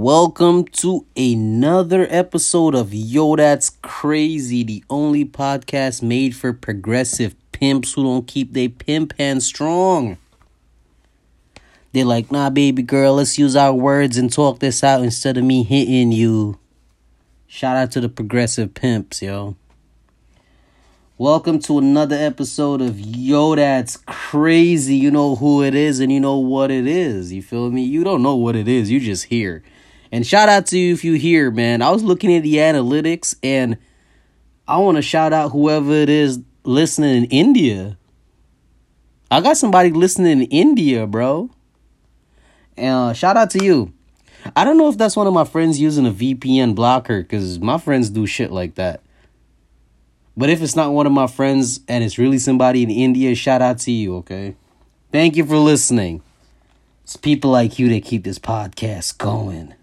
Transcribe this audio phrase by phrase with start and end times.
[0.00, 7.94] Welcome to another episode of Yo That's Crazy, the only podcast made for progressive pimps
[7.94, 10.16] who don't keep their pimp hand strong.
[11.92, 15.42] They're like, nah, baby girl, let's use our words and talk this out instead of
[15.42, 16.60] me hitting you.
[17.48, 19.56] Shout out to the progressive pimps, yo.
[21.18, 24.94] Welcome to another episode of Yo That's Crazy.
[24.94, 27.32] You know who it is and you know what it is.
[27.32, 27.82] You feel me?
[27.82, 29.64] You don't know what it is, you just hear.
[30.10, 31.82] And shout out to you if you hear, man.
[31.82, 33.76] I was looking at the analytics and
[34.66, 37.98] I want to shout out whoever it is listening in India.
[39.30, 41.50] I got somebody listening in India, bro.
[42.76, 43.92] And uh, shout out to you.
[44.56, 47.78] I don't know if that's one of my friends using a VPN blocker because my
[47.78, 49.02] friends do shit like that.
[50.36, 53.60] But if it's not one of my friends and it's really somebody in India, shout
[53.60, 54.54] out to you, okay?
[55.10, 56.22] Thank you for listening.
[57.02, 59.74] It's people like you that keep this podcast going.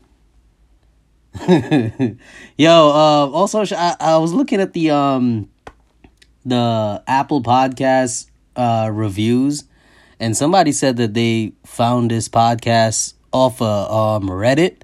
[2.58, 5.50] Yo, uh, also I, I was looking at the um
[6.46, 9.66] the Apple Podcast uh reviews
[10.20, 13.92] and somebody said that they found this podcast off of
[14.24, 14.84] um Reddit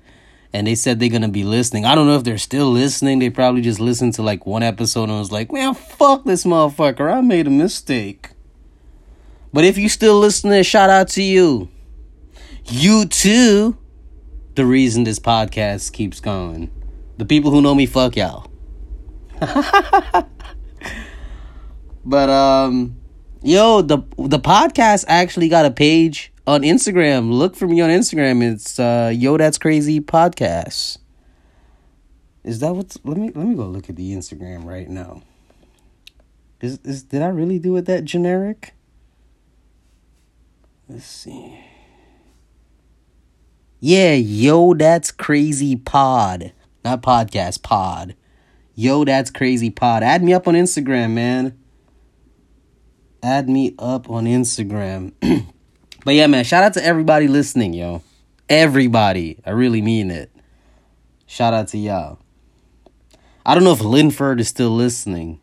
[0.52, 1.86] and they said they're gonna be listening.
[1.86, 3.20] I don't know if they're still listening.
[3.20, 7.14] They probably just listened to like one episode and was like, man, fuck this motherfucker.
[7.14, 8.32] I made a mistake.
[9.54, 11.70] But if you still listening, shout out to you.
[12.66, 13.78] You too
[14.56, 16.72] the reason this podcast keeps going.
[17.18, 18.50] The people who know me, fuck y'all.
[22.06, 22.98] but um,
[23.42, 27.32] yo, the the podcast actually got a page on Instagram.
[27.32, 28.44] Look for me on Instagram.
[28.44, 30.98] It's uh, Yo That's Crazy Podcast.
[32.44, 32.98] Is that what's?
[33.04, 35.22] Let me let me go look at the Instagram right now.
[36.60, 38.74] Is is did I really do it that generic?
[40.88, 41.60] Let's see.
[43.84, 46.54] Yeah, yo, that's crazy pod.
[46.86, 48.16] Not podcast, pod.
[48.76, 50.04] Yo, that's crazy pod.
[50.04, 51.58] Add me up on Instagram, man.
[53.24, 55.14] Add me up on Instagram.
[56.06, 58.04] but yeah, man, shout out to everybody listening, yo.
[58.48, 59.40] Everybody.
[59.48, 60.32] I really mean it.
[61.26, 62.20] Shout out to y'all.
[63.44, 65.40] I don't know if Linford is still listening.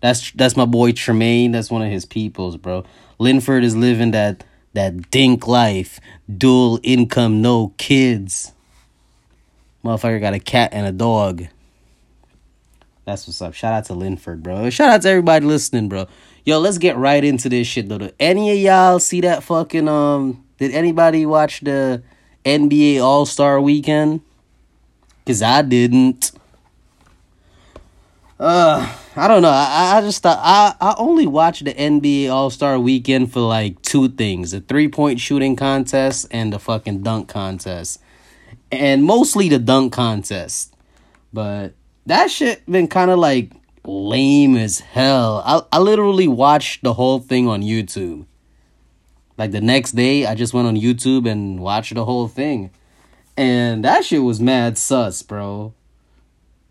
[0.00, 1.52] That's that's my boy Tremaine.
[1.52, 2.82] That's one of his peoples, bro.
[3.20, 4.42] Linford is living that
[4.72, 6.00] that dink life,
[6.32, 8.52] dual income, no kids.
[9.84, 11.46] Motherfucker got a cat and a dog.
[13.04, 13.54] That's what's up.
[13.54, 14.70] Shout out to Linford, bro.
[14.70, 16.06] Shout out to everybody listening, bro.
[16.44, 17.98] Yo, let's get right into this shit though.
[17.98, 22.02] Did any of y'all see that fucking um did anybody watch the
[22.44, 24.20] NBA All-Star weekend?
[25.26, 26.32] Cause I didn't.
[28.38, 29.50] Uh I don't know.
[29.50, 33.82] I, I just thought I, I only watched the NBA All Star Weekend for like
[33.82, 38.00] two things: the three point shooting contest and the fucking dunk contest,
[38.72, 40.74] and mostly the dunk contest.
[41.34, 41.74] But
[42.06, 43.52] that shit been kind of like
[43.84, 45.42] lame as hell.
[45.44, 48.24] I I literally watched the whole thing on YouTube.
[49.36, 52.70] Like the next day, I just went on YouTube and watched the whole thing,
[53.36, 55.74] and that shit was mad sus, bro.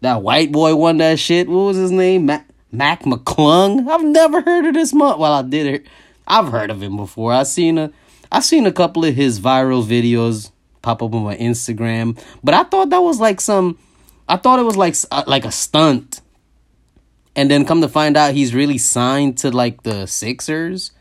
[0.02, 1.48] That white boy won that shit.
[1.48, 2.26] What was his name?
[2.28, 3.90] Mac, Mac McClung.
[3.90, 5.20] I've never heard of this month.
[5.20, 5.88] Well, I did it.
[6.28, 7.34] I've heard of him before.
[7.34, 7.92] I seen a,
[8.32, 10.52] I seen a couple of his viral videos
[10.82, 12.22] pop up on my Instagram.
[12.44, 13.78] But I thought that was like some,
[14.28, 16.22] I thought it was like uh, like a stunt.
[17.36, 20.92] And then come to find out, he's really signed to like the Sixers,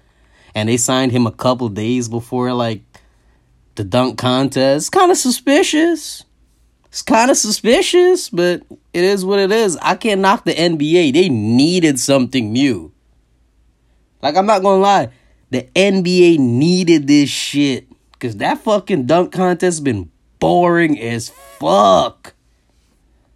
[0.54, 2.82] and they signed him a couple days before like
[3.74, 4.92] the dunk contest.
[4.92, 6.24] Kind of suspicious.
[6.88, 8.62] It's kind of suspicious, but
[8.92, 9.76] it is what it is.
[9.82, 11.12] I can't knock the NBA.
[11.12, 12.92] They needed something new.
[14.22, 15.10] Like, I'm not gonna lie.
[15.50, 17.86] The NBA needed this shit.
[18.12, 20.10] Because that fucking dunk contest has been
[20.40, 22.34] boring as fuck.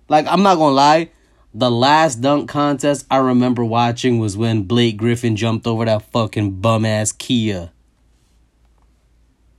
[0.09, 1.11] Like, I'm not gonna lie.
[1.55, 6.61] The last dunk contest I remember watching was when Blake Griffin jumped over that fucking
[6.61, 7.71] bum ass Kia.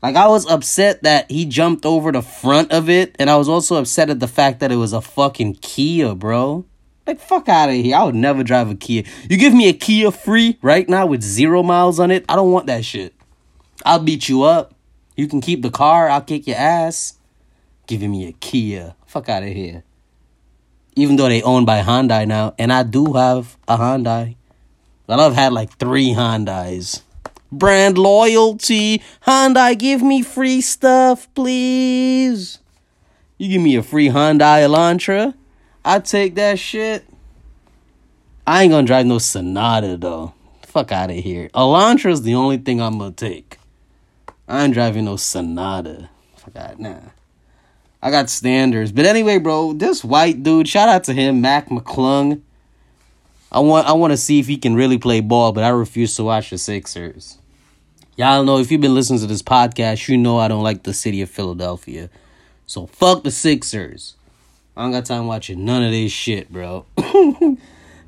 [0.03, 3.47] Like I was upset that he jumped over the front of it, and I was
[3.47, 6.66] also upset at the fact that it was a fucking Kia, bro.
[7.07, 7.95] Like fuck out of here.
[7.95, 9.04] I would never drive a Kia.
[9.30, 12.51] You give me a Kia free right now with zero miles on it, I don't
[12.51, 13.13] want that shit.
[13.86, 14.75] I'll beat you up.
[15.16, 17.18] You can keep the car, I'll kick your ass.
[17.88, 18.95] Giving me a Kia.
[19.07, 19.86] Fuck out of here.
[20.98, 24.36] Even though they owned by Hyundai now, and I do have a Hyundai.
[25.07, 27.04] But I've had like three Hyundais
[27.58, 29.02] brand loyalty.
[29.26, 32.60] Hyundai, give me free stuff, please.
[33.38, 35.34] You give me a free Hyundai Elantra,
[35.84, 37.06] I take that shit.
[38.46, 40.34] I ain't gonna drive no Sonata though.
[40.64, 41.50] Fuck out of here.
[41.50, 43.58] Elantra's the only thing I'm gonna take.
[44.48, 46.10] I ain't driving no Sonata.
[46.78, 47.00] Nah.
[48.02, 48.92] I got standards.
[48.92, 52.42] But anyway, bro, this white dude, shout out to him, Mac McClung.
[53.52, 56.16] I want I want to see if he can really play ball, but I refuse
[56.16, 57.38] to watch the Sixers.
[58.15, 60.94] Y'all know if you've been listening to this podcast, you know I don't like the
[60.94, 62.12] city of Philadelphia.
[62.68, 64.15] So fuck the Sixers.
[64.77, 66.86] I don't got time watching none of this shit, bro.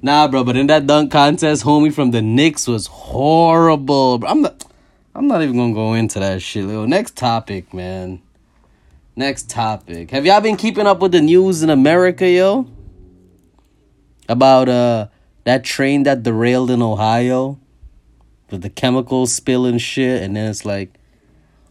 [0.04, 4.24] nah, bro, but in that dunk contest, homie from the Knicks was horrible.
[4.28, 4.64] I'm not
[5.16, 6.66] I'm not even gonna go into that shit.
[6.66, 8.22] Yo, next topic, man.
[9.16, 10.12] Next topic.
[10.12, 12.68] Have y'all been keeping up with the news in America, yo?
[14.30, 15.08] About uh
[15.46, 17.60] that train that derailed in Ohio
[18.52, 20.94] with the chemicals spilling shit, and then it's like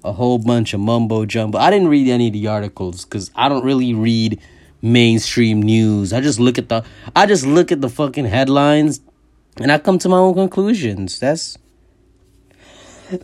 [0.05, 1.59] a whole bunch of mumbo jumbo.
[1.59, 4.41] I didn't read any of the articles because I don't really read
[4.83, 6.13] mainstream news.
[6.13, 6.85] I just look at the
[7.17, 9.01] I just look at the fucking headlines
[9.59, 11.19] and I come to my own conclusions.
[11.19, 11.57] That's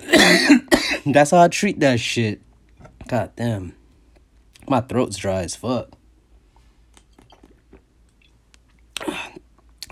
[1.07, 2.41] that's how I treat that shit.
[3.09, 3.75] God damn.
[4.69, 5.91] My throat's dry as fuck.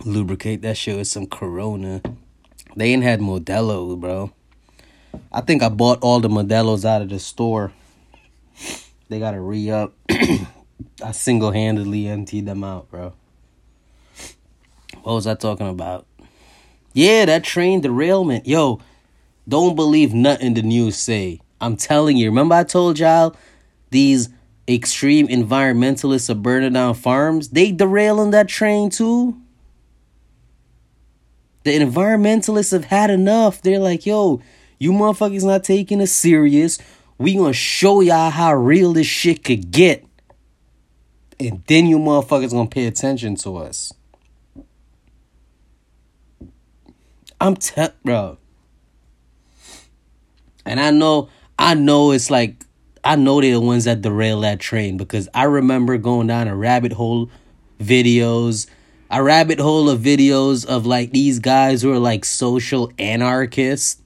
[0.04, 2.00] Lubricate that shit with some Corona.
[2.78, 4.30] They ain't had Modelo, bro.
[5.32, 7.72] I think I bought all the Modelos out of the store.
[9.08, 9.94] They gotta re up.
[11.04, 13.14] I single handedly emptied them out, bro.
[15.02, 16.06] What was I talking about?
[16.92, 18.46] Yeah, that train derailment.
[18.46, 18.78] Yo,
[19.48, 21.40] don't believe nothing the news say.
[21.60, 22.28] I'm telling you.
[22.28, 23.34] Remember I told y'all
[23.90, 24.28] these
[24.68, 27.48] extreme environmentalists are burning down farms?
[27.48, 29.36] They derailing that train too.
[31.68, 33.60] The environmentalists have had enough.
[33.60, 34.40] They're like, yo,
[34.78, 36.78] you motherfuckers not taking it serious.
[37.18, 40.02] We gonna show y'all how real this shit could get.
[41.38, 43.92] And then you motherfuckers gonna pay attention to us.
[47.38, 48.38] I'm te- bro.
[50.64, 51.28] And I know,
[51.58, 52.64] I know it's like,
[53.04, 56.56] I know they're the ones that derail that train because I remember going down a
[56.56, 57.30] rabbit hole
[57.78, 58.68] videos,
[59.10, 64.02] a rabbit hole of videos of like these guys who are like social anarchists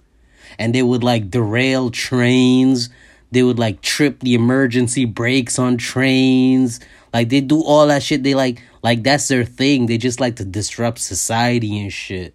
[0.58, 2.88] and they would like derail trains.
[3.30, 6.80] They would like trip the emergency brakes on trains.
[7.12, 8.22] Like they do all that shit.
[8.22, 9.86] They like like that's their thing.
[9.86, 12.34] They just like to disrupt society and shit.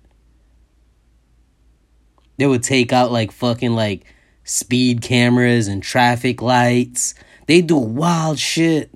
[2.38, 4.06] They would take out like fucking like
[4.44, 7.16] speed cameras and traffic lights.
[7.48, 8.94] They do wild shit.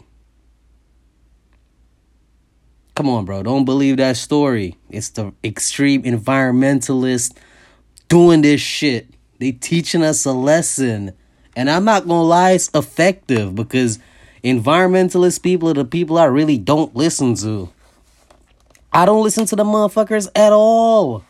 [3.02, 3.42] Come on, bro.
[3.42, 4.78] Don't believe that story.
[4.92, 7.36] It's the extreme environmentalists
[8.10, 9.10] doing this shit.
[9.40, 11.14] They teaching us a lesson.
[11.56, 13.98] And I'm not gonna lie, it's effective because
[14.44, 17.70] environmentalist people are the people I really don't listen to.
[18.94, 21.24] I don't listen to the motherfuckers at all.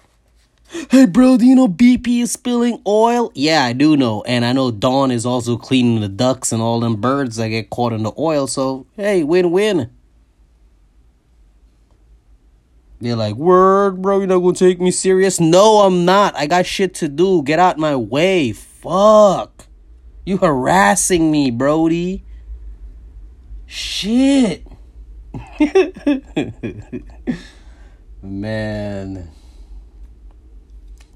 [0.89, 3.31] Hey, bro, do you know BP is spilling oil?
[3.33, 4.23] Yeah, I do know.
[4.23, 7.69] And I know Dawn is also cleaning the ducks and all them birds that get
[7.69, 8.45] caught in the oil.
[8.47, 9.89] So, hey, win win.
[13.01, 15.39] They're like, word, bro, you're not gonna take me serious?
[15.39, 16.35] No, I'm not.
[16.37, 17.41] I got shit to do.
[17.41, 18.51] Get out my way.
[18.51, 19.65] Fuck.
[20.23, 22.23] You harassing me, Brody.
[23.65, 24.67] Shit.
[28.21, 29.31] Man.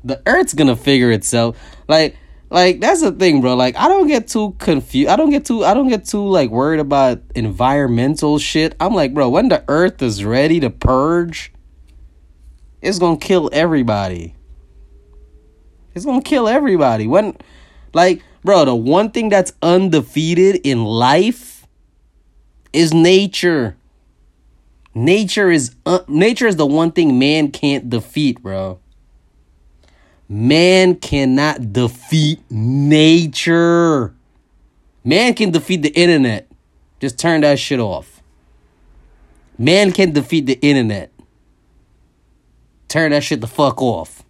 [0.03, 1.55] The earth's gonna figure itself.
[1.87, 2.17] Like,
[2.49, 3.55] like that's the thing, bro.
[3.55, 5.09] Like, I don't get too confused.
[5.09, 5.63] I don't get too.
[5.63, 8.75] I don't get too like worried about environmental shit.
[8.79, 11.51] I'm like, bro, when the earth is ready to purge,
[12.85, 14.35] it's gonna kill everybody.
[15.95, 17.07] It's gonna kill everybody.
[17.07, 17.35] When,
[17.93, 21.65] like, bro, the one thing that's undefeated in life
[22.73, 23.75] is nature.
[24.93, 28.79] Nature is uh, nature is the one thing man can't defeat, bro.
[30.29, 34.13] Man cannot defeat nature.
[35.03, 36.49] Man can defeat the internet.
[36.99, 38.21] Just turn that shit off.
[39.57, 41.11] Man can defeat the internet.
[42.87, 44.23] Turn that shit the fuck off.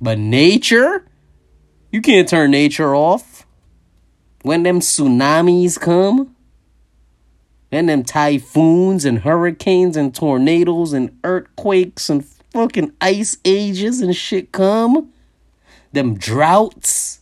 [0.00, 1.06] But nature?
[1.90, 3.46] You can't turn nature off.
[4.42, 6.34] When them tsunamis come,
[7.70, 14.52] and them typhoons and hurricanes and tornadoes and earthquakes and fucking ice ages and shit
[14.52, 15.12] come,
[15.92, 17.20] them droughts,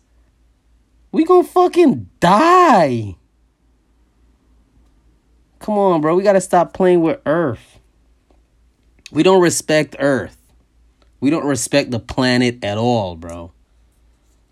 [1.11, 3.17] we gonna fucking die.
[5.59, 6.15] Come on, bro.
[6.15, 7.81] We gotta stop playing with Earth.
[9.11, 10.37] We don't respect Earth.
[11.27, 13.51] We don't respect the planet at all, bro.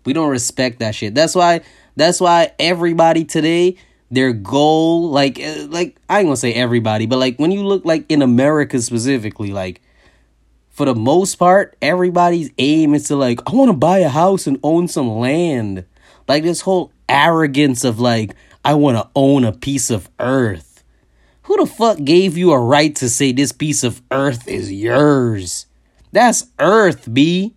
[0.03, 1.15] We don't respect that shit.
[1.15, 1.61] That's why
[1.95, 3.77] that's why everybody today
[4.11, 7.65] their goal like uh, like I ain't going to say everybody, but like when you
[7.65, 9.79] look like in America specifically like
[10.69, 14.45] for the most part everybody's aim is to like I want to buy a house
[14.45, 15.85] and own some land.
[16.27, 20.83] Like this whole arrogance of like I want to own a piece of earth
[21.43, 25.67] Who the fuck gave you a right to say this piece of earth is yours?
[26.15, 27.55] That's earth, B.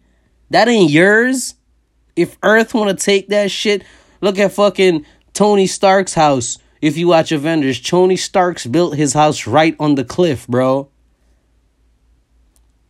[0.50, 1.54] That ain't yours.
[2.16, 3.84] If Earth want to take that shit,
[4.20, 6.58] look at fucking Tony Stark's house.
[6.82, 10.90] If you watch Avengers, Tony Stark's built his house right on the cliff, bro.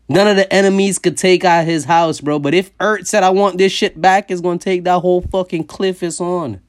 [0.09, 2.39] None of the enemies could take out his house, bro.
[2.39, 5.65] But if Earth said, I want this shit back, it's gonna take that whole fucking
[5.65, 6.63] cliff it's on.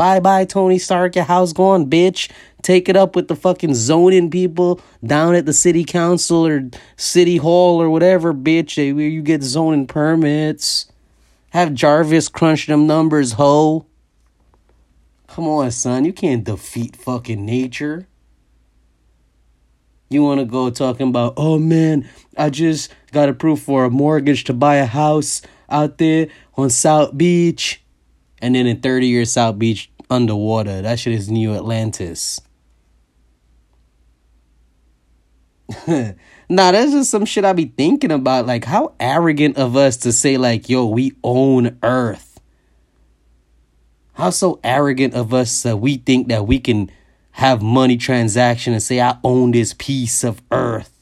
[0.00, 1.14] Bye bye, Tony Stark.
[1.14, 2.30] Your house gone, bitch.
[2.62, 7.36] Take it up with the fucking zoning people down at the city council or city
[7.36, 8.78] hall or whatever, bitch.
[8.78, 10.90] Where you get zoning permits.
[11.50, 13.84] Have Jarvis crunch them numbers, ho.
[15.26, 16.06] Come on, son.
[16.06, 18.08] You can't defeat fucking nature.
[20.08, 24.44] You want to go talking about, oh man, I just got approved for a mortgage
[24.44, 27.82] to buy a house out there on South Beach.
[28.40, 30.82] And then in 30 years, South Beach underwater.
[30.82, 32.40] That shit is New Atlantis.
[35.86, 36.12] nah,
[36.48, 38.46] that's just some shit I be thinking about.
[38.46, 42.40] Like, how arrogant of us to say, like, yo, we own Earth.
[44.14, 46.90] How so arrogant of us that we think that we can
[47.32, 50.92] have money transaction and say I own this piece of earth.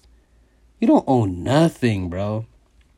[0.79, 2.47] You don't own nothing, bro.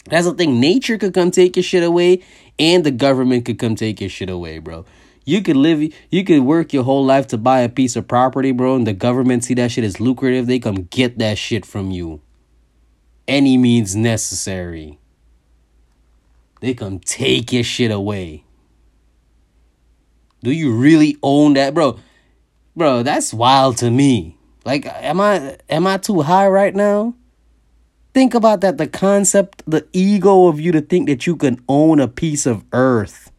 [0.05, 0.61] That's the thing.
[0.61, 2.23] Nature could come take your shit away,
[2.61, 4.85] and the government could come take your shit away, bro.
[5.25, 8.53] You could live, you could work your whole life to buy a piece of property,
[8.53, 10.47] bro, and the government see that shit as lucrative.
[10.47, 12.21] They come get that shit from you.
[13.27, 14.99] Any means necessary.
[16.61, 18.45] They come take your shit away.
[20.43, 21.99] Do you really own that, bro?
[22.77, 24.37] Bro, that's wild to me.
[24.65, 27.15] Like, am I am I too high right now?
[28.13, 28.77] Think about that.
[28.79, 32.65] The concept, the ego of you to think that you can own a piece of
[32.73, 33.31] earth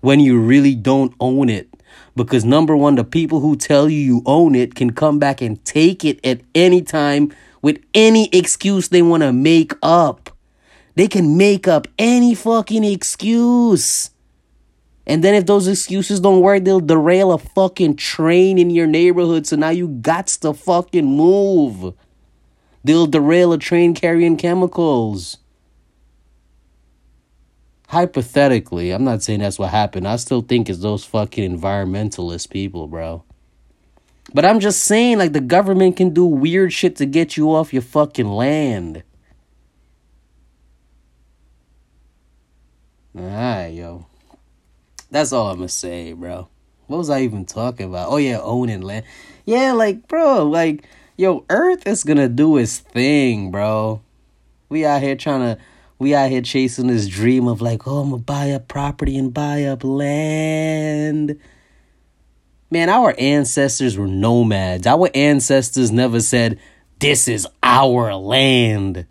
[0.00, 1.68] when you really don't own it.
[2.14, 5.62] Because number one, the people who tell you you own it can come back and
[5.64, 10.30] take it at any time with any excuse they want to make up.
[10.94, 14.10] They can make up any fucking excuse.
[15.06, 19.46] And then if those excuses don't work, they'll derail a fucking train in your neighborhood.
[19.46, 21.94] So now you got to fucking move.
[22.84, 25.38] They'll derail a train carrying chemicals.
[27.88, 30.06] Hypothetically, I'm not saying that's what happened.
[30.06, 33.24] I still think it's those fucking environmentalist people, bro.
[34.32, 37.72] But I'm just saying, like, the government can do weird shit to get you off
[37.72, 39.02] your fucking land.
[43.16, 44.06] Alright, yo.
[45.10, 46.48] That's all I'm gonna say, bro.
[46.88, 48.10] What was I even talking about?
[48.10, 49.04] Oh yeah, owning land.
[49.46, 50.84] Yeah, like bro, like
[51.16, 54.02] yo, Earth is gonna do its thing, bro.
[54.68, 55.62] We out here trying to,
[55.98, 59.32] we out here chasing this dream of like, oh, I'm gonna buy up property and
[59.32, 61.38] buy up land.
[62.70, 64.86] Man, our ancestors were nomads.
[64.86, 66.58] Our ancestors never said,
[66.98, 69.06] this is our land.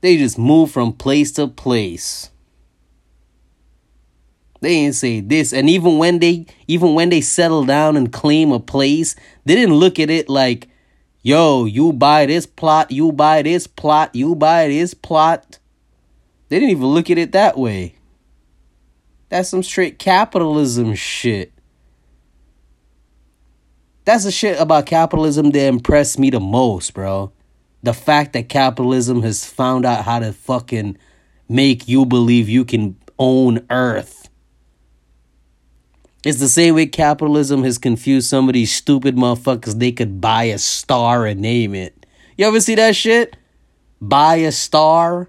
[0.00, 2.29] They just moved from place to place.
[4.60, 5.52] They ain't say this.
[5.52, 9.76] And even when they even when they settle down and claim a place, they didn't
[9.76, 10.68] look at it like,
[11.22, 15.58] yo, you buy this plot, you buy this plot, you buy this plot.
[16.48, 17.94] They didn't even look at it that way.
[19.30, 21.52] That's some straight capitalism shit.
[24.04, 27.32] That's the shit about capitalism that impressed me the most, bro.
[27.82, 30.98] The fact that capitalism has found out how to fucking
[31.48, 34.19] make you believe you can own Earth
[36.24, 39.78] it's the same way capitalism has confused some of these stupid motherfuckers.
[39.78, 42.06] They could buy a star and name it.
[42.36, 43.36] You ever see that shit?
[44.00, 45.28] Buy a star.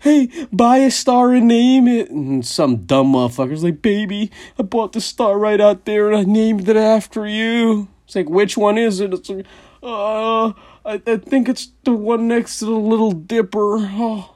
[0.00, 2.10] Hey, buy a star and name it.
[2.10, 6.22] And some dumb motherfuckers like, baby, I bought the star right out there and I
[6.22, 7.88] named it after you.
[8.04, 9.12] It's like, which one is it?
[9.12, 9.46] It's like,
[9.82, 10.48] uh,
[10.84, 13.78] I, I think it's the one next to the Little Dipper.
[13.78, 14.31] Oh,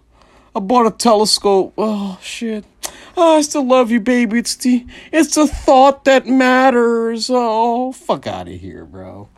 [0.57, 1.75] I bought a telescope.
[1.77, 2.65] Oh, shit.
[3.15, 4.39] Oh, I still love you, baby.
[4.39, 7.29] It's the it's the thought that matters.
[7.31, 9.29] Oh, fuck out of here, bro.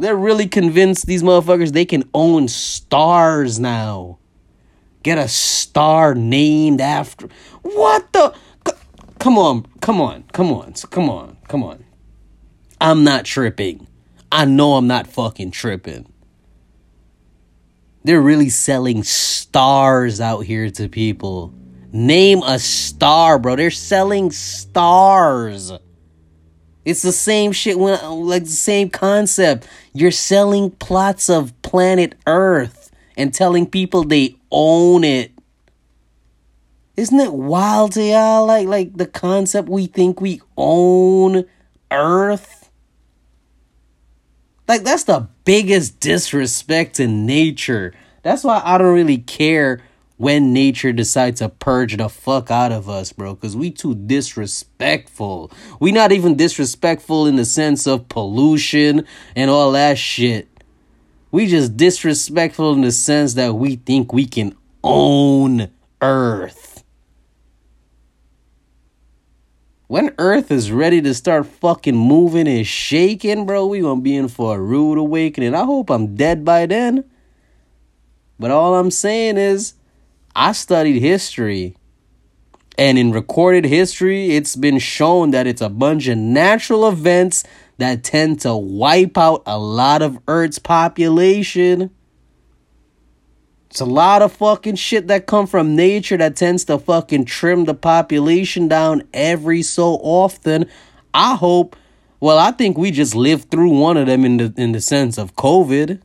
[0.00, 4.18] They're really convinced these motherfuckers they can own stars now.
[5.04, 7.28] Get a star named after
[7.62, 8.34] what the
[9.20, 11.84] Come on, come on, come on, come on, come on.
[12.80, 13.86] I'm not tripping.
[14.32, 16.12] I know I'm not fucking tripping.
[18.04, 21.52] They're really selling stars out here to people.
[21.92, 23.56] Name a star, bro.
[23.56, 25.72] They're selling stars.
[26.84, 29.68] It's the same shit when like the same concept.
[29.92, 35.32] You're selling plots of planet Earth and telling people they own it.
[36.96, 38.46] Isn't it wild to y'all?
[38.46, 41.44] Like like the concept we think we own
[41.90, 42.70] Earth.
[44.66, 47.94] Like that's the biggest disrespect to nature.
[48.22, 49.80] That's why I don't really care
[50.18, 55.50] when nature decides to purge the fuck out of us, bro, cuz we too disrespectful.
[55.80, 60.48] We not even disrespectful in the sense of pollution and all that shit.
[61.30, 65.70] We just disrespectful in the sense that we think we can own
[66.02, 66.67] earth.
[69.88, 74.28] When earth is ready to start fucking moving and shaking, bro, we gonna be in
[74.28, 75.54] for a rude awakening.
[75.54, 77.04] I hope I'm dead by then.
[78.38, 79.72] But all I'm saying is,
[80.36, 81.74] I studied history.
[82.76, 87.44] And in recorded history, it's been shown that it's a bunch of natural events
[87.78, 91.90] that tend to wipe out a lot of Earth's population.
[93.70, 97.66] It's a lot of fucking shit that come from nature that tends to fucking trim
[97.66, 100.66] the population down every so often.
[101.12, 101.76] I hope
[102.20, 105.18] well, I think we just lived through one of them in the in the sense
[105.18, 106.00] of COVID.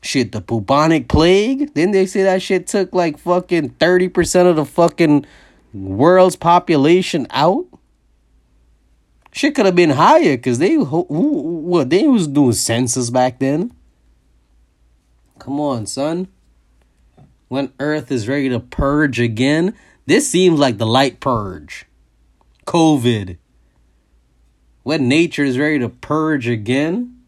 [0.00, 1.74] Shit, the bubonic plague.
[1.74, 5.26] Didn't they say that shit took like fucking 30% of the fucking
[5.74, 7.66] world's population out?
[9.32, 13.72] Shit could have been higher because they what they was doing census back then.
[15.38, 16.28] Come on, son.
[17.48, 19.74] When Earth is ready to purge again,
[20.06, 21.86] this seems like the light purge.
[22.66, 23.38] COVID.
[24.82, 27.20] When nature is ready to purge again.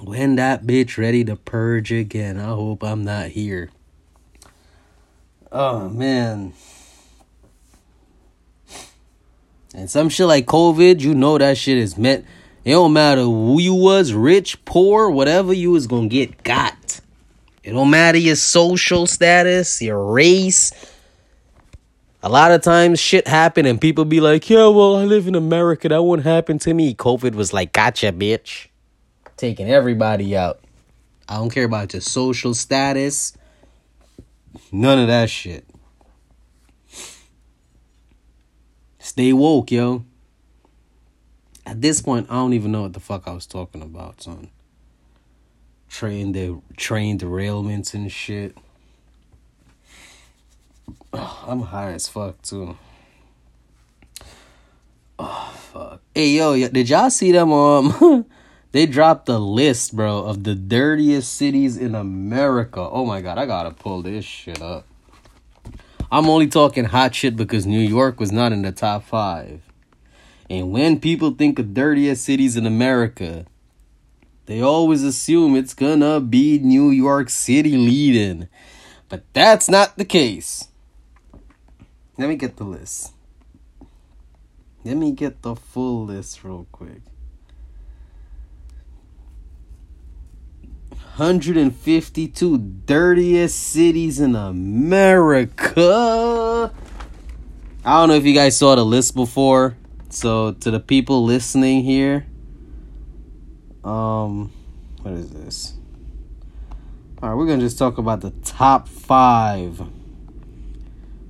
[0.00, 2.38] When that bitch ready to purge again.
[2.38, 3.70] I hope I'm not here.
[5.52, 6.52] Oh man.
[9.74, 12.24] And some shit like COVID, you know that shit is meant.
[12.64, 17.00] It don't matter who you was, rich, poor, whatever you was gonna get got.
[17.62, 20.72] It don't matter your social status, your race.
[22.22, 25.34] A lot of times shit happen and people be like, yeah, well, I live in
[25.34, 25.88] America.
[25.88, 26.94] That won't happen to me.
[26.94, 28.66] COVID was like, gotcha, bitch.
[29.38, 30.60] Taking everybody out.
[31.26, 33.36] I don't care about your social status.
[34.70, 35.64] None of that shit.
[38.98, 40.04] Stay woke, yo.
[41.70, 44.50] At this point, I don't even know what the fuck I was talking about, son.
[45.88, 48.58] Train the train derailments and shit.
[51.12, 52.76] Oh, I'm high as fuck too.
[55.22, 56.00] Oh fuck.
[56.14, 57.52] Hey yo, did y'all see them?
[57.52, 58.24] Um,
[58.72, 62.80] they dropped the list, bro, of the dirtiest cities in America.
[62.80, 64.86] Oh my god, I gotta pull this shit up.
[66.10, 69.60] I'm only talking hot shit because New York was not in the top five.
[70.50, 73.46] And when people think of dirtiest cities in America,
[74.46, 78.48] they always assume it's gonna be New York City leading.
[79.08, 80.66] But that's not the case.
[82.18, 83.12] Let me get the list.
[84.84, 87.02] Let me get the full list real quick.
[91.16, 95.52] 152 dirtiest cities in America.
[97.84, 99.76] I don't know if you guys saw the list before.
[100.10, 102.26] So to the people listening here,
[103.84, 104.52] um
[105.02, 105.74] what is this?
[107.22, 109.82] Alright, we're gonna just talk about the top five.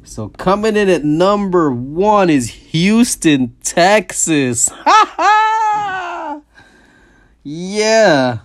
[0.02, 4.68] So coming in at number one is Houston, Texas.
[4.84, 6.40] Ha ha!
[7.42, 8.38] Yeah.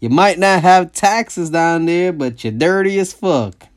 [0.00, 3.68] You might not have taxes down there, but you're dirty as fuck.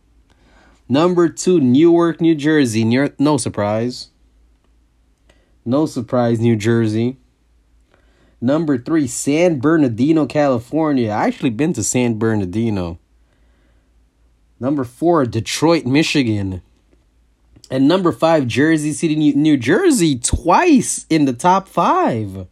[0.89, 2.84] Number two, Newark, New Jersey.
[3.19, 4.10] No surprise.
[5.67, 7.17] No surprise, New Jersey.
[8.39, 11.10] Number three, San Bernardino, California.
[11.10, 12.99] I actually been to San Bernardino.
[14.62, 16.62] Number four, Detroit, Michigan.
[17.69, 22.47] And number five, Jersey City, New Jersey, twice in the top five.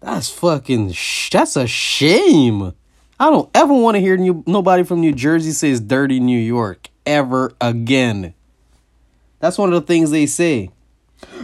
[0.00, 0.90] That's fucking.
[0.90, 2.72] Sh- that's a shame.
[3.20, 6.88] I don't ever want to hear new- nobody from New Jersey says dirty New York
[7.06, 8.34] ever again.
[9.38, 10.70] That's one of the things they say.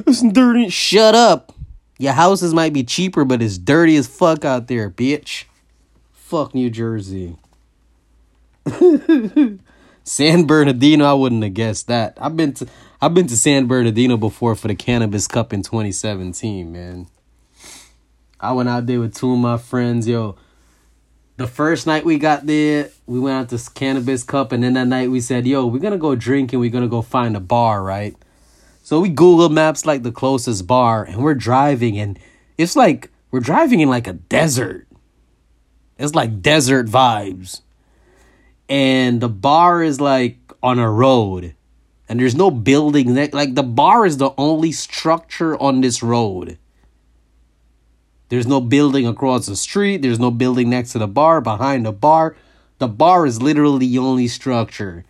[0.07, 0.69] It's dirty.
[0.69, 1.53] Shut up.
[1.99, 5.45] Your houses might be cheaper, but it's dirty as fuck out there, bitch.
[6.13, 7.37] Fuck New Jersey.
[10.05, 12.19] San Bernardino, I wouldn't have guessed that.
[12.21, 12.67] I've been to
[13.01, 17.07] I've been to San Bernardino before for the Cannabis Cup in 2017, man.
[18.41, 20.37] I went out there with two of my friends, yo.
[21.37, 24.87] The first night we got there, we went out to Cannabis Cup, and then that
[24.87, 27.83] night we said, yo, we're gonna go drink and we're gonna go find a bar,
[27.83, 28.15] right?
[28.85, 32.19] So we Google Maps like the closest bar, and we're driving, and
[32.59, 34.87] it's like we're driving in like a desert.
[35.99, 37.63] It's like desert vibes.
[38.69, 41.55] And the bar is like on a road.
[42.11, 46.59] And there's no building like the bar is the only structure on this road.
[48.29, 50.03] There's no building across the street.
[50.03, 52.37] There's no building next to the bar, behind the bar.
[52.81, 55.07] The bar is literally the only structure.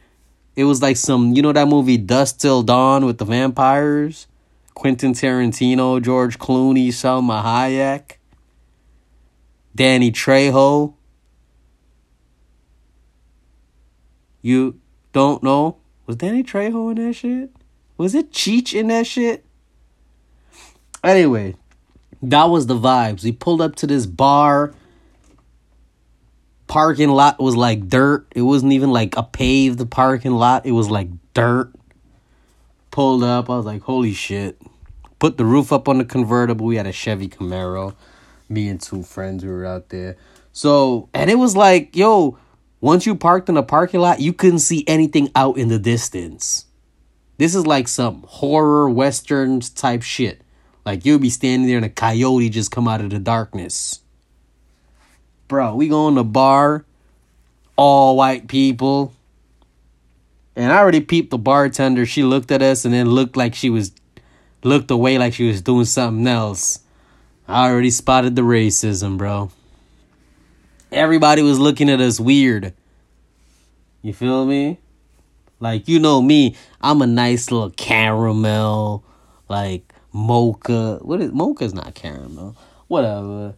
[0.57, 4.27] It was like some, you know, that movie Dusk Till Dawn with the vampires?
[4.75, 8.19] Quentin Tarantino, George Clooney, Salma Hayek,
[9.75, 10.95] Danny Trejo.
[14.43, 14.79] You
[15.13, 15.79] don't know?
[16.07, 17.51] Was Danny Trejo in that shit?
[17.97, 19.45] Was it Cheech in that shit?
[21.03, 21.55] Anyway,
[22.23, 23.25] that was the vibes.
[23.25, 24.75] We pulled up to this bar.
[26.67, 28.27] Parking lot was like dirt.
[28.35, 30.67] It wasn't even like a paved parking lot.
[30.67, 31.73] It was like dirt.
[32.91, 33.51] Pulled up.
[33.51, 34.61] I was like, holy shit.
[35.19, 36.67] Put the roof up on the convertible.
[36.67, 37.95] We had a Chevy Camaro.
[38.49, 40.17] Me and two friends we were out there.
[40.53, 42.39] So, and it was like, yo,
[42.81, 46.67] once you parked in a parking lot, you couldn't see anything out in the distance.
[47.37, 50.43] This is like some horror westerns type shit.
[50.85, 54.01] Like you'll be standing there and a coyote just come out of the darkness.
[55.49, 56.85] Bro, we go in the bar,
[57.77, 59.13] all white people.
[60.57, 62.07] And I already peeped the bartender.
[62.07, 63.93] She looked at us and then looked like she was
[64.63, 66.81] looked away like she was doing something else.
[67.47, 69.51] I already spotted the racism, bro.
[70.91, 72.73] Everybody was looking at us weird.
[74.01, 74.79] You feel me?
[75.61, 79.05] Like you know me, I'm a nice little caramel,
[79.49, 80.99] like mocha.
[81.03, 82.57] What is mocha's not caramel.
[82.89, 83.55] Whatever.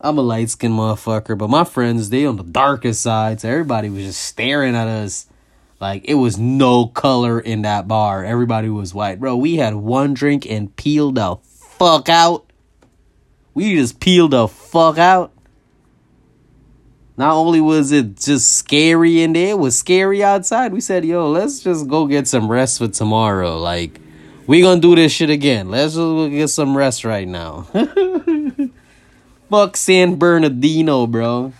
[0.00, 3.90] I'm a light skinned motherfucker, but my friends, they on the darkest side, so everybody
[3.90, 5.26] was just staring at us.
[5.78, 8.24] Like it was no color in that bar.
[8.24, 9.20] Everybody was white.
[9.20, 12.50] Bro, we had one drink and peeled the fuck out.
[13.54, 15.32] We just peeled the fuck out.
[17.16, 20.72] Not only was it just scary in there, it was scary outside.
[20.72, 23.58] We said, yo, let's just go get some rest for tomorrow.
[23.58, 24.00] Like,
[24.46, 25.70] we gonna do this shit again.
[25.70, 27.66] Let's just go get some rest right now.
[29.50, 31.52] Fuck San Bernardino, bro.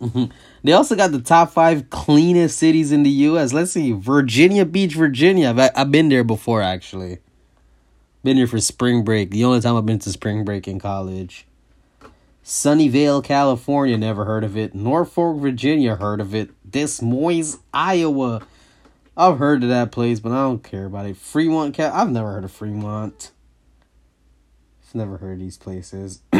[0.62, 3.52] they also got the top five cleanest cities in the U.S.
[3.52, 5.50] Let's see, Virginia Beach, Virginia.
[5.50, 7.18] I've, I've been there before, actually.
[8.22, 9.32] Been here for spring break.
[9.32, 11.44] The only time I've been to spring break in college.
[12.44, 14.72] Sunnyvale, California, never heard of it.
[14.72, 16.50] Norfolk, Virginia, heard of it.
[16.70, 18.42] Des Moines, Iowa.
[19.16, 21.16] I've heard of that place, but I don't care about it.
[21.16, 23.32] Fremont, I've never heard of Fremont.
[24.94, 26.22] Never heard these places.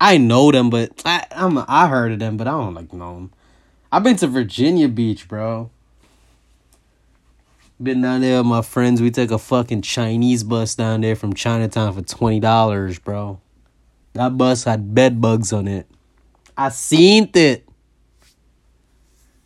[0.00, 3.14] I know them, but I I'm I heard of them, but I don't like know
[3.14, 3.32] them.
[3.90, 5.70] I've been to Virginia Beach, bro.
[7.82, 9.00] Been down there with my friends.
[9.00, 13.40] We took a fucking Chinese bus down there from Chinatown for twenty dollars, bro.
[14.12, 15.86] That bus had bed bugs on it.
[16.56, 17.68] I seen it.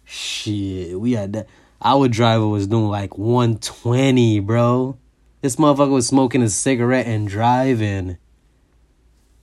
[0.05, 1.47] Shit, we had that.
[1.85, 4.97] Our driver was doing like 120, bro.
[5.43, 8.17] This motherfucker was smoking a cigarette and driving.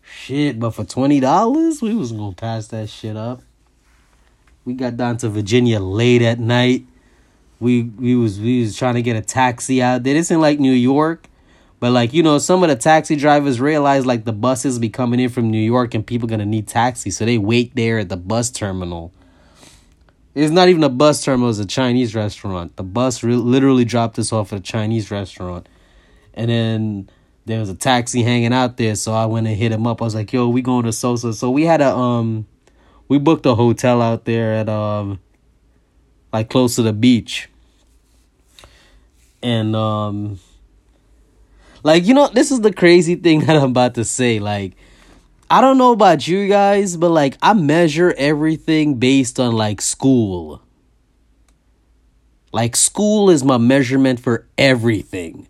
[0.01, 3.41] Shit, but for $20, we was gonna pass that shit up.
[4.63, 6.85] We got down to Virginia late at night.
[7.59, 10.13] We we was we was trying to get a taxi out there.
[10.13, 11.27] This like New York.
[11.81, 15.19] But like, you know, some of the taxi drivers realize like the buses be coming
[15.19, 18.17] in from New York and people gonna need taxis, so they wait there at the
[18.17, 19.11] bus terminal.
[20.33, 22.77] It's not even a bus terminal; it's a Chinese restaurant.
[22.77, 25.67] The bus re- literally dropped us off at a Chinese restaurant,
[26.39, 27.09] and then
[27.45, 28.95] there was a taxi hanging out there.
[28.95, 30.01] So I went and hit him up.
[30.01, 32.47] I was like, "Yo, we going to Sosa?" So we had a um,
[33.07, 35.19] we booked a hotel out there at um,
[36.31, 37.49] like close to the beach,
[39.43, 40.39] and um
[41.83, 44.39] like, you know, this is the crazy thing that I'm about to say.
[44.39, 44.73] Like,
[45.49, 50.61] I don't know about you guys, but like, I measure everything based on like school.
[52.51, 55.47] Like, school is my measurement for everything.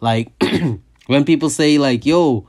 [0.00, 0.32] Like,
[1.06, 2.46] when people say, like, yo,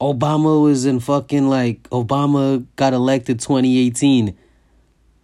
[0.00, 4.36] Obama was in fucking like, Obama got elected 2018.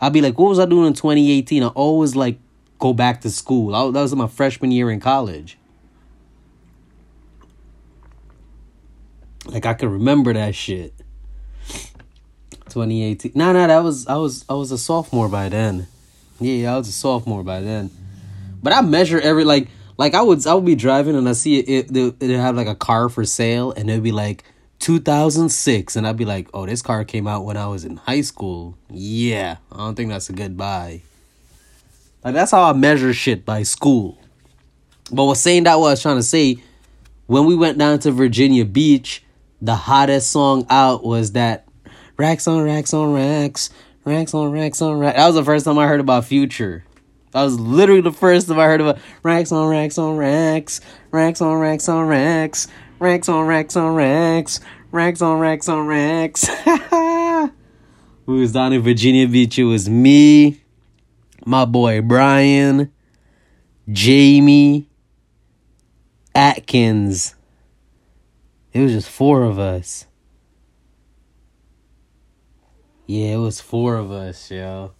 [0.00, 1.62] I'll be like, what was I doing in 2018?
[1.62, 2.38] I always like
[2.78, 3.74] go back to school.
[3.74, 5.56] I, that was my freshman year in college.
[9.46, 10.94] Like I can remember that shit.
[12.68, 13.32] 2018.
[13.34, 15.86] Nah, nah, that was I was I was a sophomore by then.
[16.40, 17.90] Yeah, I was a sophomore by then.
[18.62, 21.59] But I measure every like like I would I would be driving and I see
[21.59, 24.44] it it it have like a car for sale and it'd be like
[24.80, 28.20] 2006 and I'd be like, "Oh, this car came out when I was in high
[28.20, 31.02] school." Yeah, I don't think that's a good buy.
[32.24, 34.18] Like that's how I measure shit by school.
[35.12, 36.59] But was saying that what I was trying to say
[37.26, 39.22] when we went down to Virginia Beach,
[39.62, 41.66] the hottest song out was that
[42.16, 43.70] Racks on Racks on Racks,
[44.04, 45.16] Racks on Racks on Racks.
[45.16, 46.85] That was the first time I heard about Future.
[47.34, 50.80] That was literally the first time I heard of about racks on racks on racks,
[51.10, 52.68] racks on racks on racks,
[53.00, 54.60] racks on racks on racks,
[54.92, 56.48] racks on racks on racks.
[58.26, 59.58] we was down in Virginia Beach.
[59.58, 60.62] It was me,
[61.44, 62.92] my boy Brian,
[63.90, 64.88] Jamie,
[66.36, 67.34] Atkins.
[68.72, 70.06] It was just four of us.
[73.08, 74.92] Yeah, it was four of us, yo.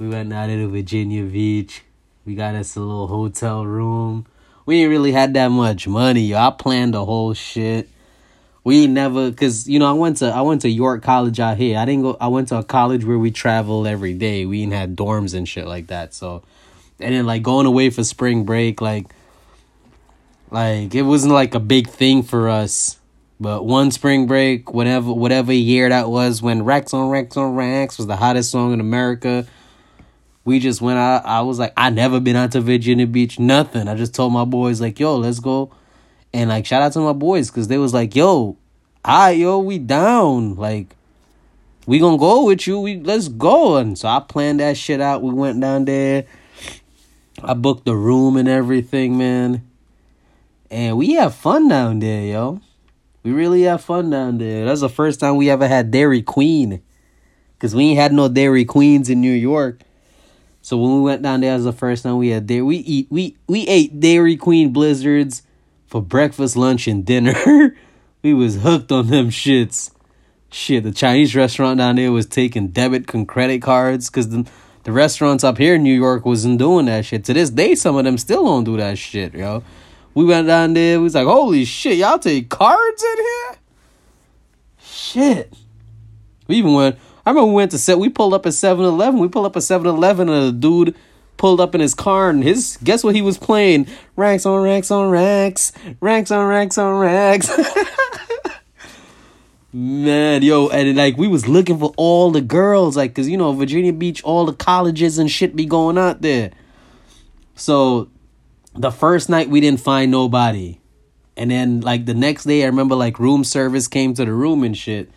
[0.00, 1.82] We went out to Virginia Beach.
[2.24, 4.24] We got us a little hotel room.
[4.64, 6.38] We ain't really had that much money, yo.
[6.38, 7.86] I planned the whole shit.
[8.64, 11.78] We never, cause you know, I went to I went to York College out here.
[11.78, 12.16] I didn't go.
[12.18, 14.46] I went to a college where we traveled every day.
[14.46, 16.14] We ain't had dorms and shit like that.
[16.14, 16.44] So,
[16.98, 19.12] and then like going away for spring break, like,
[20.50, 22.96] like it wasn't like a big thing for us
[23.38, 27.96] but one spring break, whatever whatever year that was, when Racks on Racks on Racks
[27.96, 29.46] was the hottest song in America,
[30.50, 31.24] we just went out.
[31.24, 33.88] I was like, I never been out to Virginia Beach, nothing.
[33.88, 35.70] I just told my boys like, yo, let's go,
[36.32, 38.56] and like shout out to my boys because they was like, yo,
[39.04, 40.96] hi, yo, we down, like.
[41.86, 42.78] We gonna go with you.
[42.78, 43.76] We let's go.
[43.78, 45.22] And so I planned that shit out.
[45.22, 46.26] We went down there.
[47.42, 49.66] I booked the room and everything, man.
[50.70, 52.60] And we have fun down there, yo.
[53.24, 54.66] We really have fun down there.
[54.66, 56.82] That's the first time we ever had Dairy Queen.
[57.58, 59.80] Cause we ain't had no Dairy Queens in New York.
[60.62, 62.64] So when we went down there, was the first time we had there.
[62.64, 65.42] We eat we we ate Dairy Queen blizzards
[65.86, 67.76] for breakfast, lunch, and dinner.
[68.22, 69.90] we was hooked on them shits.
[70.52, 74.46] Shit, the Chinese restaurant down there was taking debit and credit cards because the
[74.84, 77.24] the restaurants up here in New York wasn't doing that shit.
[77.24, 79.62] To this day, some of them still don't do that shit, yo.
[80.14, 80.98] We went down there.
[80.98, 83.58] We was like, holy shit, y'all take cards in here?
[84.82, 85.54] Shit.
[86.48, 86.98] We even went.
[87.24, 87.98] I remember we went to set.
[87.98, 89.20] We pulled up at 7-Eleven.
[89.20, 90.94] We pulled up at 7-Eleven, and a dude
[91.36, 93.86] pulled up in his car, and his guess what he was playing?
[94.14, 97.50] Racks on racks on racks, racks on racks on racks.
[99.72, 103.52] Man, yo, and like we was looking for all the girls, like, cause you know
[103.52, 106.50] Virginia Beach, all the colleges and shit be going out there.
[107.54, 108.10] So
[108.74, 110.78] the first night we didn't find nobody.
[111.36, 114.62] And then like the next day I remember like room service came to the room
[114.64, 115.10] and shit.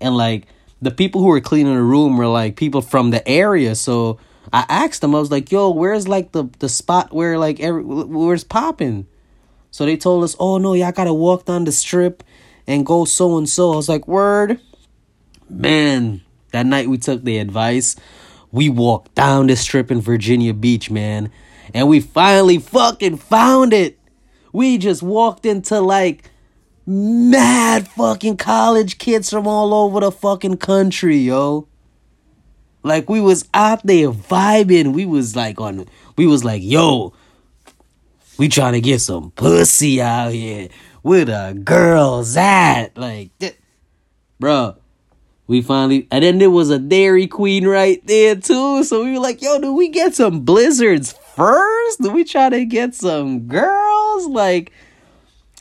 [0.00, 0.46] And like
[0.80, 3.74] the people who were cleaning the room were like people from the area.
[3.74, 4.18] So
[4.52, 7.82] I asked them, I was like, yo, where's like the, the spot where like every
[7.82, 9.06] where's popping?
[9.70, 12.22] So they told us, oh no, y'all gotta walk down the strip
[12.66, 13.72] and go so and so.
[13.72, 14.60] I was like, word.
[15.48, 17.96] Man, that night we took the advice.
[18.50, 21.30] We walked down the strip in Virginia Beach, man
[21.74, 23.98] and we finally fucking found it.
[24.52, 26.30] We just walked into like
[26.86, 31.68] mad fucking college kids from all over the fucking country, yo.
[32.82, 34.92] Like we was out there vibing.
[34.92, 37.12] We was like on we was like, yo,
[38.38, 40.68] we trying to get some pussy out here.
[41.02, 42.96] Where the girls at?
[42.96, 43.30] Like,
[44.40, 44.76] bro,
[45.46, 48.82] we finally, and then there was a Dairy Queen right there too.
[48.84, 52.00] So we were like, yo, do we get some blizzards first?
[52.00, 54.26] Do we try to get some girls?
[54.26, 54.72] Like,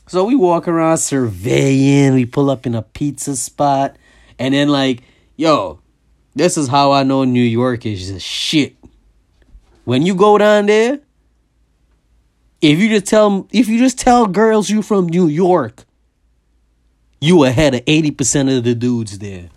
[0.08, 2.14] so we walk around surveying.
[2.14, 3.96] We pull up in a pizza spot.
[4.38, 5.02] And then, like,
[5.36, 5.80] yo,
[6.36, 8.76] this is how I know New York is just shit.
[9.86, 11.00] When you go down there,
[12.62, 15.86] if you just tell if you just tell girls you from New York,
[17.22, 19.50] you ahead of 80% of the dudes there.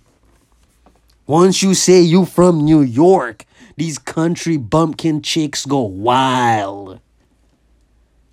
[1.27, 3.45] Once you say you from New York,
[3.77, 7.01] these country bumpkin chicks go wild.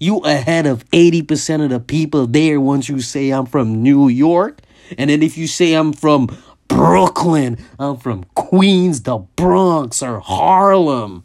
[0.06, 4.62] You ahead of 80% of the people there once you say I'm from New York.
[4.98, 6.36] And then if you say I'm from
[6.68, 11.24] Brooklyn, I'm from Queens, the Bronx, or Harlem,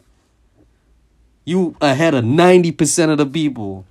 [1.45, 3.85] you ahead of 90% of the people.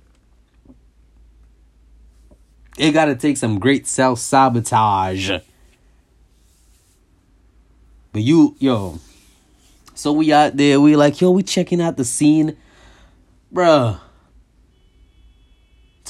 [2.77, 5.31] It gotta take some great self sabotage
[8.13, 8.99] but you, yo,
[9.93, 12.57] so we out there, we like, yo, we checking out the scene.
[13.53, 13.99] Bruh.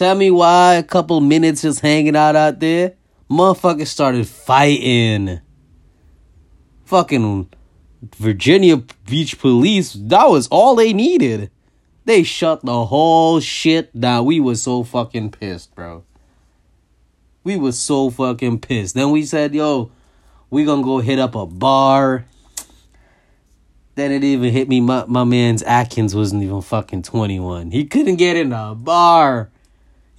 [0.02, 2.96] Tell me why a couple minutes just hanging out out there.
[3.30, 5.42] Motherfuckers started fighting.
[6.86, 7.48] Fucking
[8.18, 11.52] Virginia Beach police, that was all they needed.
[12.06, 14.26] They shut the whole shit down.
[14.26, 16.04] We was so fucking pissed, bro.
[17.44, 18.96] We was so fucking pissed.
[18.96, 19.92] Then we said, yo,
[20.50, 22.26] we gonna go hit up a bar.
[23.94, 24.82] Then it even hit me.
[24.82, 27.70] My my man's Atkins wasn't even fucking twenty one.
[27.70, 29.52] He couldn't get in a bar.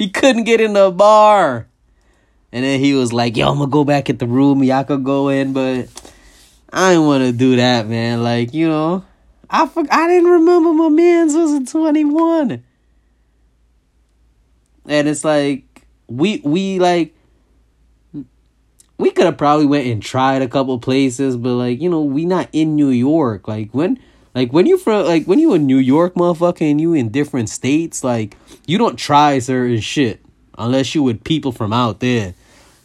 [0.02, 1.68] He couldn't get in the bar.
[2.50, 4.64] And then he was like, "Yo, I'm gonna go back at the room.
[4.64, 5.86] Y'all could go in, but
[6.72, 8.24] I didn't want to do that, man.
[8.24, 9.04] Like, you know,
[9.48, 12.64] I for, I didn't remember my man's was in 21.
[14.88, 17.14] And it's like we we like
[18.98, 22.24] we could have probably went and tried a couple places, but like, you know, we
[22.24, 23.46] not in New York.
[23.46, 24.00] Like when
[24.35, 27.49] like when you from like when you in New York, motherfucker, and you in different
[27.49, 30.25] states, like you don't try certain shit
[30.57, 32.35] unless you with people from out there.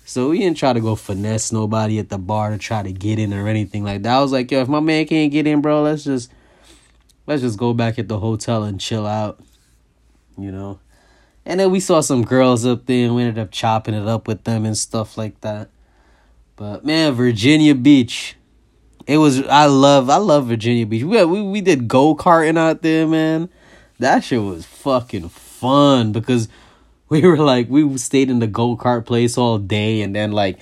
[0.05, 3.19] So we didn't try to go finesse nobody at the bar to try to get
[3.19, 4.17] in or anything like that.
[4.17, 6.31] I was like, yo, if my man can't get in, bro, let's just
[7.25, 9.39] let's just go back at the hotel and chill out.
[10.37, 10.79] You know?
[11.45, 14.27] And then we saw some girls up there and we ended up chopping it up
[14.27, 15.69] with them and stuff like that.
[16.57, 18.35] But man, Virginia Beach.
[19.07, 21.03] It was I love I love Virginia Beach.
[21.03, 23.49] We we, we did go-karting out there, man.
[23.99, 26.49] That shit was fucking fun because
[27.09, 30.59] we were like we stayed in the go-kart place all day and then like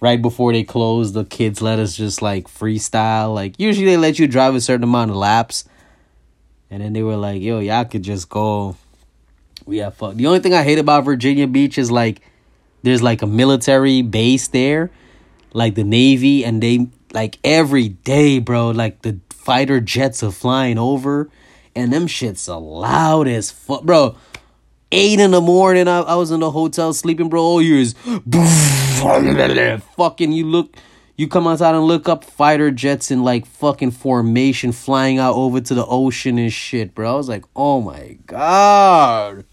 [0.00, 4.18] right before they closed the kids let us just like freestyle like usually they let
[4.18, 5.64] you drive a certain amount of laps
[6.70, 8.76] and then they were like yo y'all could just go
[9.64, 12.20] we have fun the only thing i hate about virginia beach is like
[12.82, 14.90] there's like a military base there
[15.54, 20.78] like the navy and they like every day bro like the fighter jets are flying
[20.78, 21.28] over
[21.74, 24.14] and them shits are loud as fuck bro
[24.92, 25.88] eight in the morning.
[25.88, 27.42] I, I was in the hotel sleeping, bro.
[27.42, 27.94] All you is
[29.96, 30.32] fucking.
[30.32, 30.76] You look,
[31.16, 35.60] you come outside and look up fighter jets in like fucking formation flying out over
[35.60, 37.12] to the ocean and shit, bro.
[37.12, 39.44] I was like, oh my god.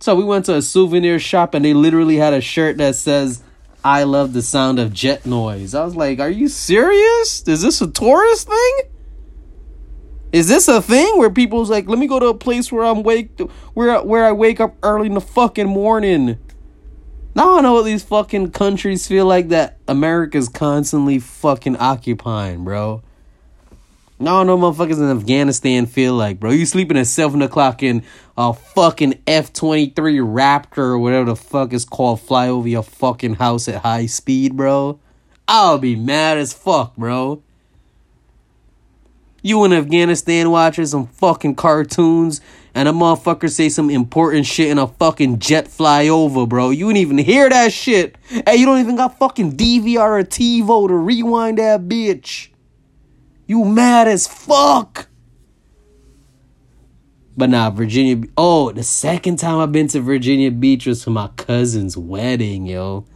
[0.00, 3.42] So we went to a souvenir shop and they literally had a shirt that says,
[3.84, 5.74] I love the sound of jet noise.
[5.74, 7.46] I was like, are you serious?
[7.48, 8.80] Is this a tourist thing?
[10.32, 13.02] Is this a thing where people's like, let me go to a place where I'm
[13.02, 13.38] wake
[13.74, 16.38] where where I wake up early in the fucking morning?
[17.34, 23.02] Now I know what these fucking countries feel like that America's constantly fucking occupying, bro.
[24.22, 26.52] Now I know motherfuckers in Afghanistan feel like, bro.
[26.52, 28.04] You sleeping at seven o'clock in
[28.36, 32.84] a fucking F twenty three Raptor or whatever the fuck is called fly over your
[32.84, 35.00] fucking house at high speed, bro.
[35.48, 37.42] I'll be mad as fuck, bro.
[39.42, 42.40] You in Afghanistan watching some fucking cartoons
[42.76, 46.70] and a motherfucker say some important shit in a fucking jet fly over, bro.
[46.70, 48.14] You didn't even hear that shit.
[48.28, 52.51] Hey, you don't even got fucking DVR or TiVo to rewind that bitch.
[53.46, 55.08] You mad as fuck.
[57.36, 58.26] But nah, Virginia.
[58.36, 63.06] Oh, the second time I've been to Virginia Beach was for my cousin's wedding, yo.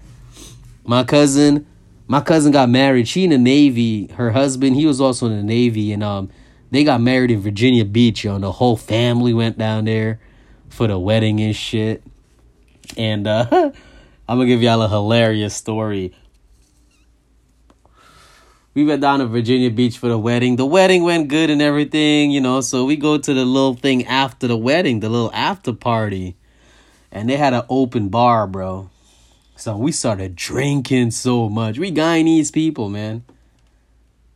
[0.85, 1.67] My cousin
[2.09, 3.09] my cousin got married.
[3.09, 4.07] She in the Navy.
[4.09, 6.31] Her husband, he was also in the Navy, and um,
[6.71, 8.25] they got married in Virginia Beach.
[8.25, 10.21] Yo, and the whole family went down there
[10.69, 12.03] for the wedding and shit.
[12.97, 13.47] And uh,
[14.29, 16.15] I'm gonna give y'all a hilarious story.
[18.77, 20.57] We went down to Virginia Beach for the wedding.
[20.57, 22.61] The wedding went good and everything, you know.
[22.61, 26.37] So we go to the little thing after the wedding, the little after party,
[27.11, 28.91] and they had an open bar, bro.
[29.57, 31.79] So we started drinking so much.
[31.79, 33.25] We Guyanese people, man.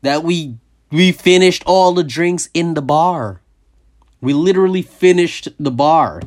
[0.00, 0.56] That we
[0.90, 3.42] we finished all the drinks in the bar.
[4.22, 6.22] We literally finished the bar.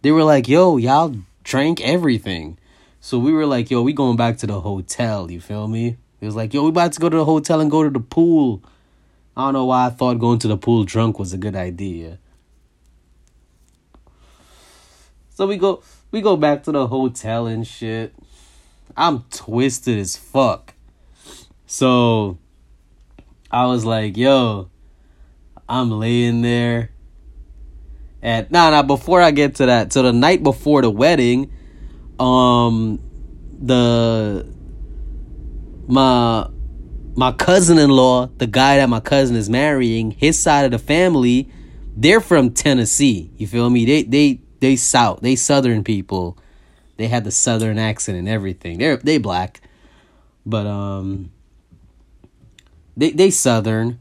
[0.00, 1.14] They were like, "Yo, y'all
[1.44, 2.56] drank everything."
[3.02, 5.98] So we were like, "Yo, we going back to the hotel." You feel me?
[6.20, 8.00] It was like, "Yo, we about to go to the hotel and go to the
[8.00, 8.62] pool."
[9.36, 12.18] I don't know why I thought going to the pool drunk was a good idea.
[15.30, 18.12] So we go we go back to the hotel and shit.
[18.96, 20.74] I'm twisted as fuck.
[21.66, 22.38] So
[23.48, 24.70] I was like, yo,
[25.68, 26.90] I'm laying there.
[28.20, 31.52] And nah nah before I get to that, so the night before the wedding,
[32.18, 32.98] um
[33.60, 34.52] the
[35.88, 36.48] my
[37.16, 41.50] my cousin-in-law, the guy that my cousin is marrying, his side of the family,
[41.96, 43.32] they're from Tennessee.
[43.36, 43.84] You feel me?
[43.84, 46.38] They they they south, they southern people.
[46.96, 48.78] They had the southern accent and everything.
[48.78, 49.60] They're they black,
[50.46, 51.32] but um,
[52.96, 53.98] they they southern.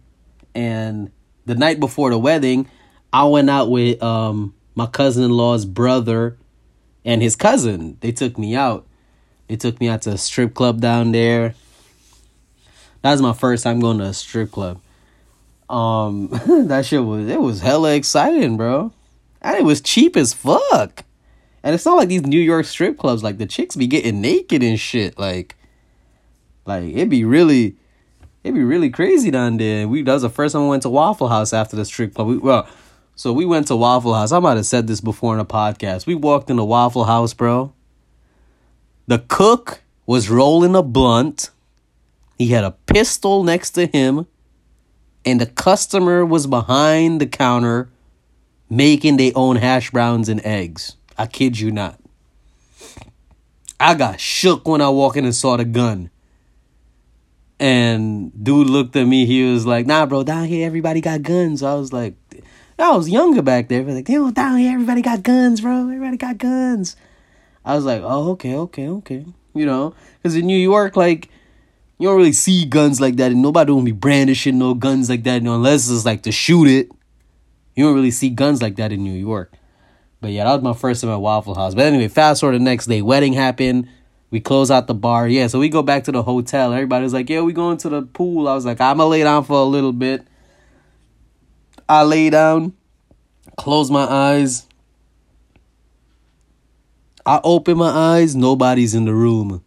[0.53, 1.11] And
[1.45, 2.69] the night before the wedding,
[3.13, 6.37] I went out with um my cousin in law's brother
[7.05, 7.97] and his cousin.
[8.01, 8.85] They took me out.
[9.47, 11.55] They took me out to a strip club down there.
[13.01, 14.81] That was my first time going to a strip club.
[15.69, 16.29] Um,
[16.67, 18.91] that shit was it was hella exciting, bro.
[19.41, 21.03] And it was cheap as fuck.
[21.63, 24.63] And it's not like these New York strip clubs, like the chicks be getting naked
[24.63, 25.19] and shit.
[25.19, 25.55] Like,
[26.65, 27.75] like it'd be really,
[28.43, 29.87] it'd be really crazy down there.
[29.87, 32.27] We that was the first time we went to Waffle House after the strip club.
[32.27, 32.67] We, well,
[33.15, 34.31] so we went to Waffle House.
[34.31, 36.05] I might have said this before in a podcast.
[36.05, 37.73] We walked in the Waffle House, bro.
[39.07, 41.49] The cook was rolling a blunt.
[42.37, 44.27] He had a pistol next to him
[45.25, 47.89] and the customer was behind the counter
[48.69, 50.95] making their own hash browns and eggs.
[51.17, 51.99] I kid you not.
[53.79, 56.09] I got shook when I walked in and saw the gun.
[57.59, 59.25] And dude looked at me.
[59.25, 62.15] He was like, "Nah, bro, down here everybody got guns." I was like,
[62.79, 63.83] I was younger back there.
[63.83, 65.89] Like, damn, down here everybody got guns, bro.
[65.89, 66.95] Everybody got guns.
[67.65, 69.25] I was like, oh, okay, okay, okay.
[69.53, 71.29] You know, because in New York, like,
[71.97, 75.23] you don't really see guns like that, and nobody don't be brandishing no guns like
[75.23, 76.89] that, unless it's like to shoot it.
[77.75, 79.53] You don't really see guns like that in New York.
[80.19, 81.75] But yeah, that was my first time at Waffle House.
[81.75, 83.87] But anyway, fast forward the next day, wedding happened.
[84.29, 85.27] We close out the bar.
[85.27, 86.73] Yeah, so we go back to the hotel.
[86.73, 88.47] Everybody's like, yeah, we going to the pool.
[88.47, 90.27] I was like, I'm going to lay down for a little bit.
[91.87, 92.73] I lay down,
[93.57, 94.67] close my eyes.
[97.25, 99.63] I open my eyes, nobody's in the room.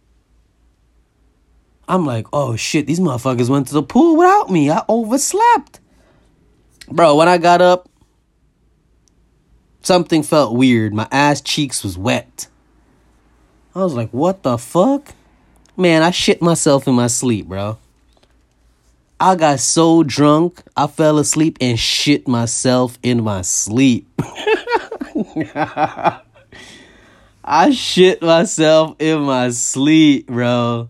[1.91, 4.71] I'm like, oh shit, these motherfuckers went to the pool without me.
[4.71, 5.81] I overslept.
[6.89, 7.89] Bro, when I got up,
[9.83, 10.95] something felt weird.
[10.95, 12.47] My ass cheeks was wet.
[13.75, 15.09] I was like, what the fuck?
[15.77, 17.77] Man, I shit myself in my sleep, bro.
[19.19, 24.07] I got so drunk, I fell asleep and shit myself in my sleep.
[27.45, 30.89] I shit myself in my sleep, bro.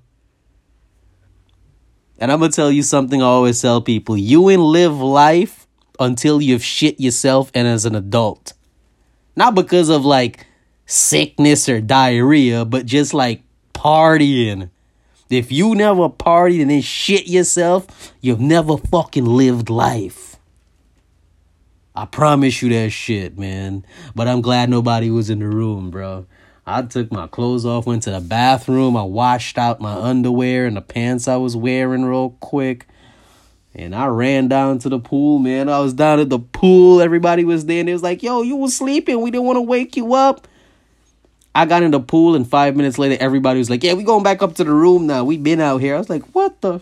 [2.20, 5.66] And I'm gonna tell you something I always tell people you ain't live life
[5.98, 8.52] until you've shit yourself and as an adult.
[9.36, 10.46] Not because of like
[10.84, 13.42] sickness or diarrhea, but just like
[13.72, 14.68] partying.
[15.30, 20.36] If you never partied and then shit yourself, you've never fucking lived life.
[21.94, 23.84] I promise you that shit, man.
[24.14, 26.26] But I'm glad nobody was in the room, bro.
[26.70, 30.76] I took my clothes off, went to the bathroom, I washed out my underwear and
[30.76, 32.86] the pants I was wearing real quick.
[33.74, 35.68] And I ran down to the pool, man.
[35.68, 37.00] I was down at the pool.
[37.00, 37.80] Everybody was there.
[37.80, 39.20] And it was like, yo, you was sleeping.
[39.20, 40.48] We didn't want to wake you up.
[41.54, 44.22] I got in the pool, and five minutes later, everybody was like, yeah, we going
[44.22, 45.24] back up to the room now.
[45.24, 45.96] we been out here.
[45.96, 46.80] I was like, what the?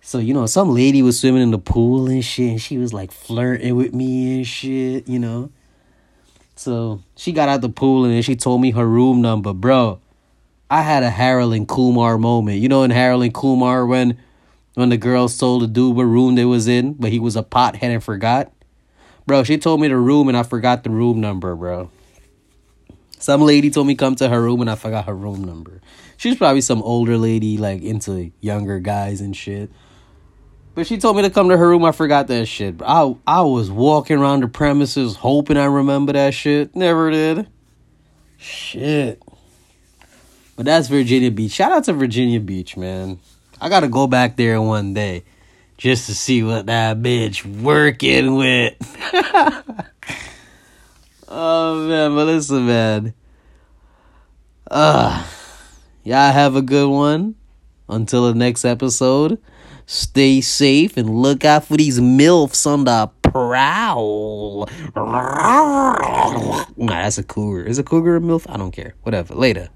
[0.00, 2.50] So, you know, some lady was swimming in the pool and shit.
[2.50, 5.50] And she was like flirting with me and shit, you know.
[6.58, 9.52] So she got out the pool and then she told me her room number.
[9.52, 10.00] Bro,
[10.68, 12.58] I had a Harold and Kumar moment.
[12.58, 14.18] You know, in Harold and Kumar, when
[14.74, 17.44] when the girls told the dude what room they was in, but he was a
[17.44, 18.52] pothead and forgot.
[19.24, 21.90] Bro, she told me the room and I forgot the room number, bro.
[23.18, 25.80] Some lady told me come to her room and I forgot her room number.
[26.16, 29.70] She's probably some older lady, like into younger guys and shit.
[30.78, 31.84] But she told me to come to her room.
[31.84, 32.76] I forgot that shit.
[32.86, 36.76] I I was walking around the premises hoping I remember that shit.
[36.76, 37.48] Never did.
[38.36, 39.20] Shit.
[40.54, 41.50] But that's Virginia Beach.
[41.50, 43.18] Shout out to Virginia Beach, man.
[43.60, 45.24] I gotta go back there one day
[45.78, 48.76] just to see what that bitch working with.
[51.28, 53.14] oh man, Melissa, man.
[54.70, 55.26] Uh,
[56.04, 57.34] y'all have a good one.
[57.88, 59.40] Until the next episode,
[59.88, 64.68] stay safe and look out for these MILFs on the prowl.
[66.76, 67.64] Nah, that's a cougar.
[67.64, 68.46] Is a cougar a MILF?
[68.48, 68.94] I don't care.
[69.02, 69.34] Whatever.
[69.34, 69.68] Later.